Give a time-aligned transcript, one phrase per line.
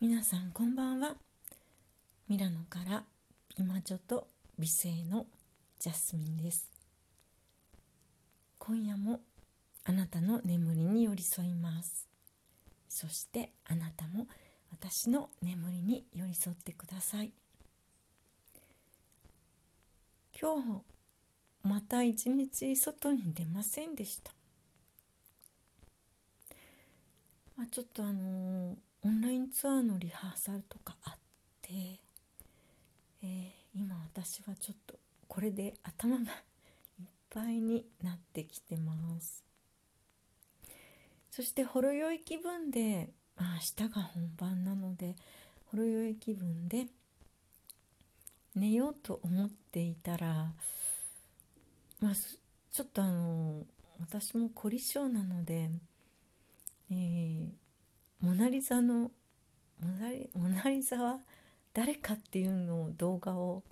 [0.00, 1.14] 皆さんこんばんは。
[2.26, 3.04] ミラノから
[3.58, 5.26] 今ちょっと美声の
[5.78, 6.70] ジャスミンです。
[8.58, 9.20] 今夜も
[9.84, 12.08] あなたの眠りに寄り添います。
[12.88, 14.26] そしてあなたも
[14.72, 17.34] 私の眠りに寄り添ってください。
[20.40, 20.80] 今日
[21.62, 24.32] また一日外に出ませんでした。
[27.54, 31.14] まあ、ちょっとあのオンラインツアーのリハーサルとかあっ
[31.62, 31.72] て、
[33.22, 34.94] えー、今私はちょっと
[35.26, 36.22] これで頭が
[37.00, 39.44] いっぱいになってきてます。
[41.30, 45.14] そしてほろ酔い気分で、まあ、明日が本番なので
[45.70, 46.86] ほろ酔い気分で
[48.54, 50.52] 寝ようと思っていたら
[52.00, 52.12] まあ
[52.72, 53.64] ちょっとあの
[54.00, 55.70] 私も凝り性なので
[56.92, 57.48] えー、
[58.20, 59.10] モナ・リザの
[59.80, 61.20] モナリモナリザは
[61.72, 63.62] 誰かっていうのを動画を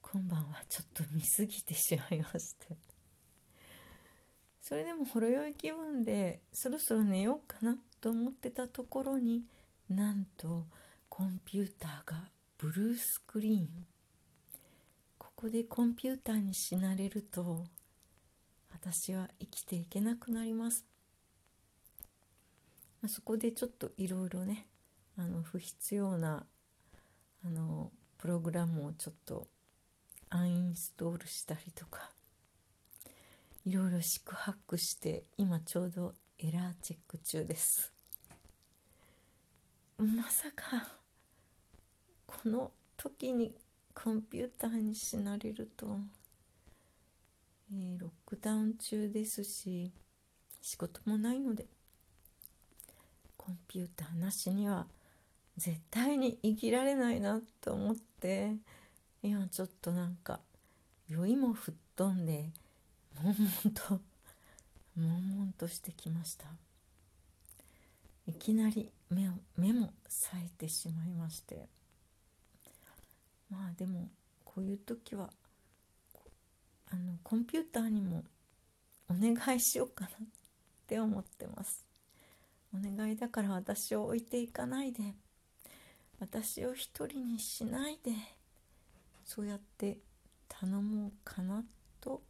[0.00, 2.76] 今晩はちょっと見すぎてしまいまして。
[4.62, 9.42] それでもほろ酔い気分でそろそろ寝ようかなと思ってたところに
[9.90, 10.64] なんと
[11.10, 13.68] コンピューターがブルースクリーン。
[15.18, 17.64] ここでコンピューターに死なれると
[18.70, 20.91] 私は生きていけなくなります。
[23.02, 24.66] まあ、そこでちょっといろいろね
[25.18, 26.46] あの不必要な
[27.44, 29.48] あのプログラムをちょっと
[30.30, 32.10] アンインストールしたりとか
[33.66, 37.92] いろいろ四苦八苦して今ちょうどエラーチェック中です。
[39.98, 40.96] まさか
[42.26, 43.54] この時に
[43.94, 45.98] コンピューターに死なれると、
[47.72, 49.92] えー、ロックダウン中ですし
[50.60, 51.66] 仕事もないので。
[53.52, 54.86] ンピューターなしには
[55.56, 58.56] 絶対に生きられないなと思って
[59.22, 60.40] 今ちょっとなんか
[61.08, 62.50] 酔いも吹っ飛んで
[63.22, 64.00] 悶々と
[64.96, 66.46] 悶々としてきました。
[68.26, 71.68] いきなり目を目も冴えてしまいまして。
[73.50, 74.08] まあでも
[74.44, 75.30] こういう時は
[76.90, 78.24] あのコンピューターにも
[79.10, 80.12] お願いしようかなっ
[80.86, 81.84] て思ってます。
[82.74, 85.14] お願いだから私を置いていかないで。
[86.18, 88.12] 私を一人にしないで。
[89.24, 89.98] そうやって
[90.48, 91.64] 頼もうかな
[92.00, 92.22] と。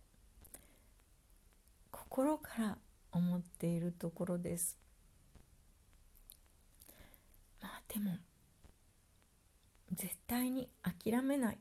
[1.91, 2.79] 心から
[3.13, 4.79] 思っているところです。
[7.61, 8.17] まあでも
[9.93, 11.59] 絶対に諦めない。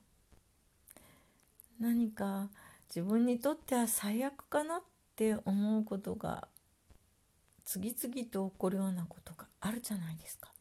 [1.79, 2.49] 何か
[2.89, 4.81] 自分にとっては最悪かなっ
[5.15, 6.47] て思うことが
[7.71, 10.51] 次々と起こるようなことがあるじゃないですか。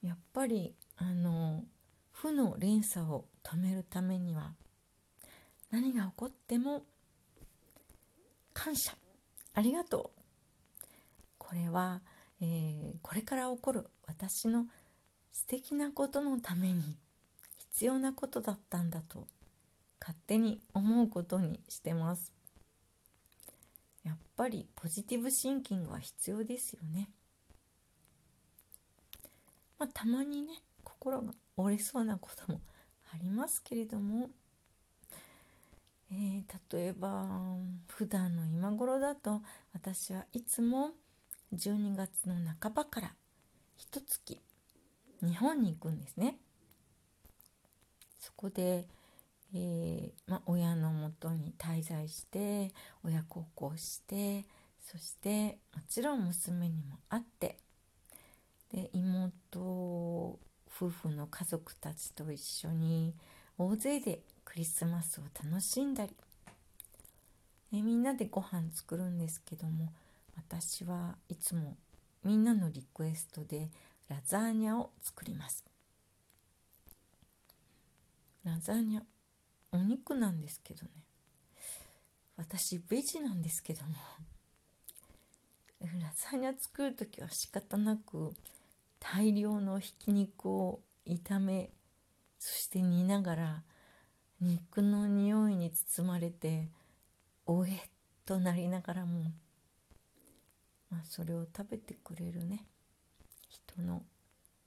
[0.00, 1.64] やっぱりあの
[2.12, 4.52] 負の連鎖を止めるためには
[5.72, 6.84] 何が起こっても
[8.54, 8.92] 感謝
[9.54, 10.20] ありがとう
[11.36, 12.00] これは、
[12.40, 14.66] えー、これから起こる私の
[15.32, 16.96] 素敵なことのために
[17.58, 19.26] 必要なことだったんだと
[20.00, 22.39] 勝手に思うことにしてます。
[24.04, 27.08] やっぱりポジティブシンキングは必要ですよね。
[29.78, 32.60] まあ、たまにね心が折れそうなことも
[33.14, 34.28] ありますけれども、
[36.12, 37.26] えー、例えば
[37.88, 39.40] 普段の今頃だと
[39.72, 40.90] 私はいつも
[41.54, 43.14] 12月の半ばから
[43.76, 44.38] 一月
[45.22, 46.36] 日本に行くんですね。
[48.18, 48.86] そこで
[49.54, 52.72] えー、ま親のもとに滞在して
[53.04, 54.44] 親孝行して
[54.80, 57.56] そしてもちろん娘にも会って
[58.72, 60.38] で妹夫
[60.88, 63.14] 婦の家族たちと一緒に
[63.58, 66.16] 大勢でクリスマスを楽しんだり、
[67.72, 69.92] ね、みんなでご飯作るんですけども
[70.36, 71.76] 私はいつも
[72.24, 73.68] みんなのリクエストで
[74.08, 75.64] ラザーニャを作ります。
[78.44, 79.02] ラザーニャ。
[79.72, 80.90] お肉なんですけどね。
[82.36, 83.94] 私ベジなんですけども。
[85.80, 88.34] ラザニア作る時は仕方なく
[88.98, 91.70] 大量のひき肉を炒め
[92.38, 93.62] そして煮ながら
[94.40, 96.68] 肉の匂いに包まれて
[97.46, 97.72] おえっ
[98.26, 99.32] となりながらも、
[100.90, 102.66] まあ、それを食べてくれるね。
[103.48, 104.02] 人の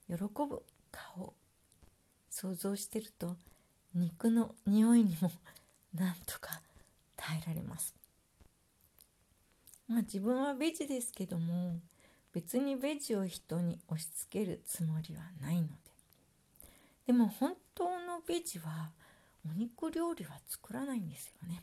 [0.08, 1.34] 喜ぶ顔
[2.30, 3.38] 想像してると
[3.94, 5.32] 肉の匂いにも
[5.94, 6.62] なんとか
[7.16, 7.96] 耐えられます。
[9.88, 11.80] まあ自分はベジですけども
[12.32, 15.74] 別にベジを人に押し付けるつもりはないので
[17.08, 18.92] でも本当のベジは
[19.46, 21.62] お肉料理は作らないんですよね。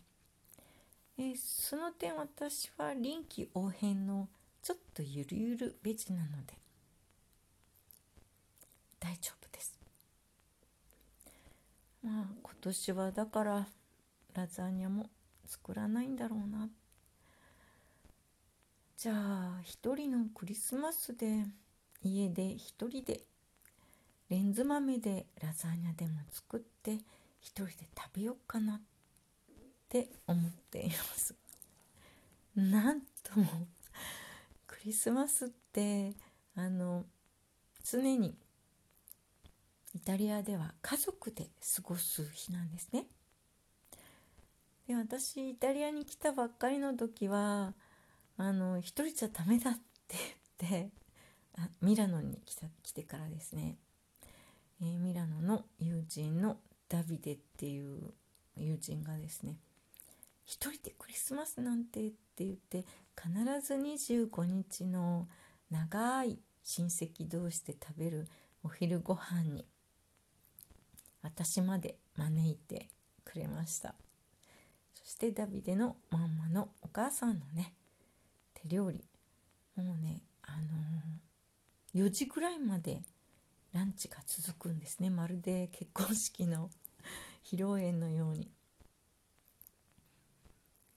[1.19, 4.29] えその点私は臨機応変の
[4.62, 6.55] ちょっとゆるゆるベジなので
[8.99, 9.39] 大丈夫。
[12.02, 13.67] まあ今年はだから
[14.35, 15.11] ラザニアも
[15.47, 16.69] 作らないんだろうな。
[18.97, 21.47] じゃあ一人のクリスマスで
[22.02, 23.20] 家で一人で
[24.29, 26.93] レンズ豆でラザニアでも作って
[27.41, 28.81] 一人で食べようかなっ
[29.88, 31.35] て思っています。
[32.55, 33.46] なんとも
[34.67, 36.12] クリスマスって
[36.55, 37.05] あの
[37.82, 38.37] 常に
[39.94, 43.06] イタリアでは家族で過ごす日なんですね。
[44.87, 47.75] で私イタリアに来たばっかりの時は
[48.37, 49.75] あの一人じゃダメだっ
[50.08, 50.16] て
[50.60, 50.90] 言って
[51.56, 53.76] あミラノに来た来てからですね、
[54.82, 56.56] えー、ミラノの友人の
[56.88, 58.12] ダビデっていう
[58.56, 59.56] 友人がですね
[60.44, 62.84] 一人でクリスマスなんてって言って
[63.16, 63.32] 必
[63.64, 65.28] ず25日の
[65.70, 68.26] 長い親戚同士で食べる
[68.64, 69.64] お昼ご飯に
[71.22, 72.88] 私まで招いて
[73.25, 73.94] くれました。
[74.94, 77.75] そしてダビデのまんまのお母さんのね
[78.55, 79.05] 手料理。
[79.76, 80.52] もうねあ
[81.94, 83.02] のー、4時ぐらいまで
[83.72, 85.11] ランチが続くんですね。
[85.11, 86.70] まるで結婚式の
[87.44, 88.50] 披露宴のように。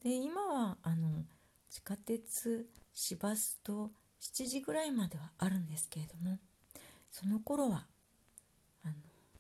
[0.04, 1.24] で今はあの
[1.70, 3.92] 地下鉄市バスと
[4.22, 6.40] 7時ぐらいまではあるんですけれども
[7.10, 7.88] その頃は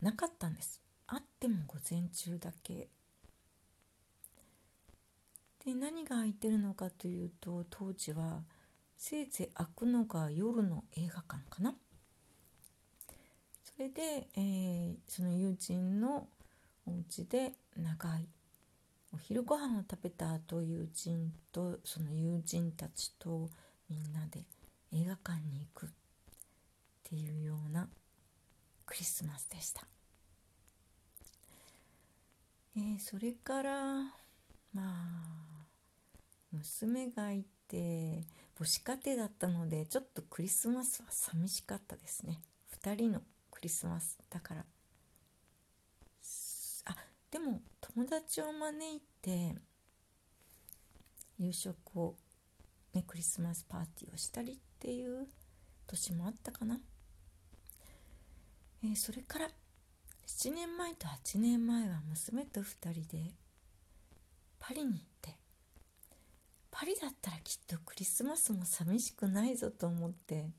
[0.03, 0.81] なかったんです。
[1.07, 2.89] あっても午前中だけ。
[5.65, 8.43] で何が空いてるのかというと当時は
[8.97, 11.75] せいぜい開くのが夜の映画館かな。
[13.63, 16.27] それで、えー、その友人の
[16.85, 18.27] お家で長い
[19.13, 23.49] お昼ご飯を食べた後友人とその友人たちと
[23.89, 24.43] みんなで
[24.91, 25.89] 映画館に行くっ
[27.03, 27.87] ていうような
[28.85, 29.87] クリスマスでした、
[32.75, 33.73] えー、それから
[34.73, 35.65] まあ
[36.51, 38.25] 娘がいて
[38.57, 42.41] 母子家庭だったのでちょっとクリスマスは寂しかったですね。
[42.81, 43.21] 2人の
[43.51, 44.65] クリスマスだから。
[46.85, 46.95] あ
[47.31, 49.55] でも友達を招いて
[51.39, 52.15] 夕食を、
[52.93, 55.27] ね、クリスマスパーティーをしたりっていう
[55.87, 56.79] 年もあったかな、
[58.83, 59.49] えー、それから
[60.35, 63.31] 7年前と8年前は娘と2人で
[64.59, 65.37] パリに行って
[66.71, 70.49] パリだったらきっとクリスマスも寂しくないぞと思って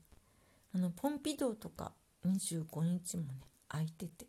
[0.73, 1.91] あのポンピドーとか
[2.25, 4.25] 25日もね空いてて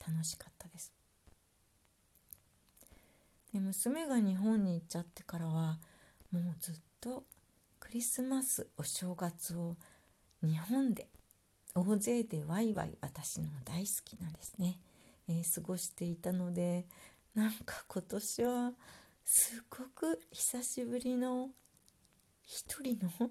[0.00, 0.92] 楽しかったです
[3.52, 5.78] で娘が日本に行っちゃってからは
[6.32, 7.24] もうずっと
[7.78, 9.76] クリスマスお正月を
[10.42, 11.06] 日本で
[11.74, 14.78] 大勢でワイワイ私の大好きなですね、
[15.28, 16.86] えー、過ごしていたので
[17.34, 18.72] なんか今年は
[19.24, 21.48] すごく久しぶりの
[22.44, 23.30] 一人の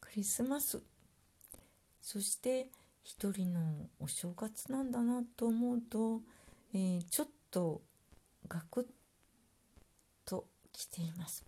[0.00, 0.82] クリスマス
[2.00, 2.68] そして
[3.02, 3.60] 一人の
[3.98, 6.20] お正月なんだなと思うと、
[6.74, 7.82] えー、ちょっと
[8.48, 8.84] ガクッ
[10.24, 11.44] ときています。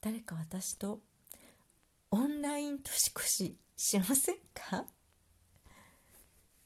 [0.00, 1.00] 誰か私と
[2.14, 4.84] オンライン年越ししませんか？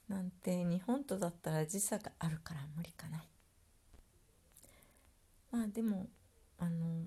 [0.09, 3.25] なんて日本とだったら時差があるから無理かな。
[5.53, 6.09] まあでも
[6.59, 7.05] あの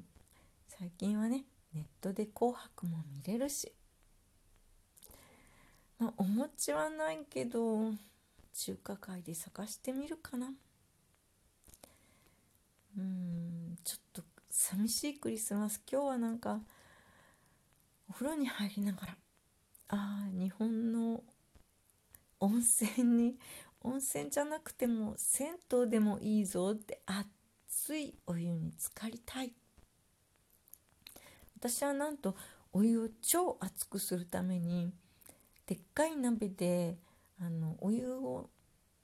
[0.70, 1.44] 最近はね
[1.74, 3.74] ネットで「紅白」も見れるし、
[5.98, 7.92] まあ、お餅はないけど
[8.54, 10.54] 中華街で探してみるかな。
[12.98, 15.82] うんちょっと寂しいクリスマス。
[15.92, 16.62] 今日はなんか
[18.10, 19.18] お風呂に入りながら。
[19.90, 21.24] ああ日本の
[22.40, 23.36] 温泉に
[23.82, 29.54] 温泉じゃなくても銭湯でもいいぞって熱いお湯に浸かりたい。
[31.56, 32.36] 私はなんと
[32.72, 34.94] お湯を超熱くするために
[35.66, 36.98] でっかい鍋で
[37.40, 38.50] あのお湯を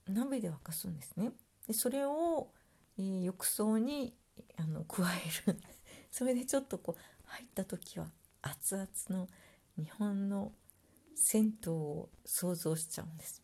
[0.08, 1.32] 鍋で沸かすんですね。
[1.68, 2.50] でそれを、
[2.98, 4.14] えー、浴槽に
[4.58, 5.60] あの加える。
[6.12, 8.10] それでちょっとこう入った時は
[8.46, 9.28] 熱々の
[9.76, 10.52] 日本の
[11.16, 13.42] 銭湯を想像しちゃうんです。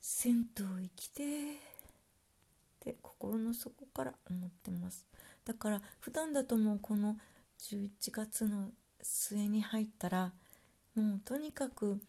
[0.00, 1.26] 銭湯行きてっ
[2.80, 5.04] て心の底から思ってます。
[5.44, 7.16] だから普段だともうこの
[7.60, 8.70] 11月の
[9.02, 10.32] 末に入ったら
[10.94, 12.00] もうとにかく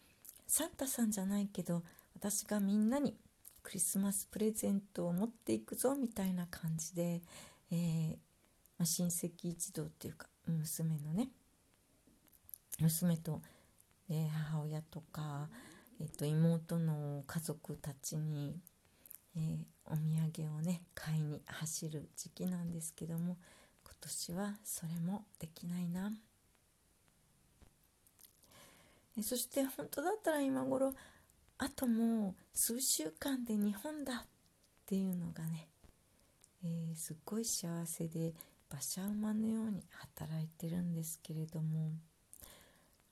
[0.46, 1.82] サンタさんじゃないけど
[2.14, 3.16] 私がみんなに
[3.62, 7.22] クリスマスプレゼントを持っていくぞみたいな感じで、
[7.72, 8.16] えー、
[8.80, 11.28] まあ、親戚一同っていうか娘のね
[12.80, 13.42] 娘と、
[14.08, 15.50] えー、母親とか、
[16.00, 18.56] えーと、妹の家族たちに、
[19.36, 23.36] えー、お土産をね買いに走る時期なんですけども
[23.84, 26.12] 今年はそれもできないな。
[29.22, 30.94] そして本当だったら今頃
[31.58, 34.26] あともう数週間で日本だっ
[34.86, 35.68] ていうのがね、
[36.64, 38.32] えー、すっごい幸せで
[38.70, 41.92] 馬車馬のように働いてるんですけれども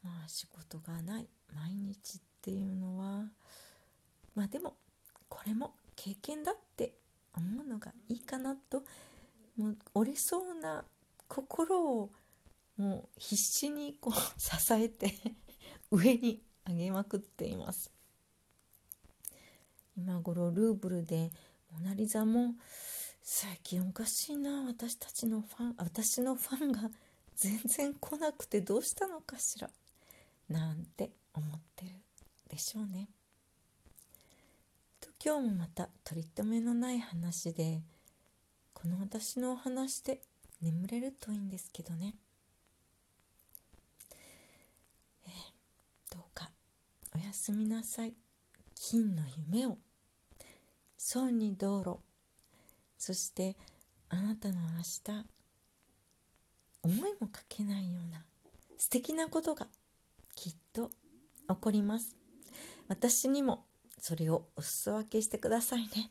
[0.02, 3.24] まあ仕事がない毎日っていうのは
[4.34, 4.74] まあでも
[5.28, 6.92] これも経験だって
[7.36, 8.82] 思うのがいいかなと
[9.56, 10.84] もう折れそうな
[11.26, 12.10] 心を
[12.76, 15.12] もう必死にこう支えて
[15.90, 17.90] 上に上げまくっています。
[19.96, 21.32] 今頃ルーブルで
[21.72, 22.54] モナ・リザも
[23.30, 26.90] 最近おかしいな私たちのファン私のファンが
[27.36, 29.68] 全然来なくてどうしたのかしら
[30.48, 31.90] なんて思ってる
[32.48, 33.10] でしょうね。
[34.98, 37.82] と今日もまた取り留めのない話で
[38.72, 40.22] この私のお話で
[40.62, 42.14] 眠れるといいんですけどね。
[45.26, 45.30] え、
[46.10, 46.50] どうか
[47.14, 48.14] おやすみなさい
[48.74, 49.76] 金の夢を
[50.96, 52.07] 損に道路
[52.98, 53.56] そして
[54.08, 55.26] あなたの明日
[56.82, 58.24] 思いもかけないような
[58.76, 59.66] 素敵なことが
[60.34, 60.90] きっと
[61.48, 62.16] 起こります。
[62.88, 63.64] 私にも
[64.00, 66.10] それをお裾分けしてくださいね。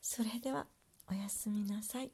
[0.00, 0.66] それでは
[1.10, 2.10] おやすみなさい。